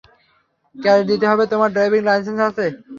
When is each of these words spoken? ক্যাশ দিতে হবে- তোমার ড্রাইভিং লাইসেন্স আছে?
ক্যাশ 0.75 0.99
দিতে 1.09 1.25
হবে- 1.27 1.43
তোমার 1.51 1.69
ড্রাইভিং 1.71 2.01
লাইসেন্স 2.05 2.39
আছে? 2.47 2.65